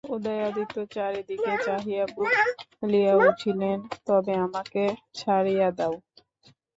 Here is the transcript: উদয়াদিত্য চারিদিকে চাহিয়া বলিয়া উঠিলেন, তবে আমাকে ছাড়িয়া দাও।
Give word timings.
উদয়াদিত্য 0.09 0.75
চারিদিকে 0.93 1.53
চাহিয়া 1.65 2.05
বলিয়া 2.15 3.13
উঠিলেন, 3.27 3.77
তবে 4.07 4.33
আমাকে 4.45 4.83
ছাড়িয়া 5.15 5.67
দাও। 5.77 5.95